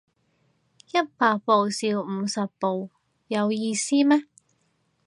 [0.91, 2.89] 一百步笑五十步
[3.27, 4.23] 有意思咩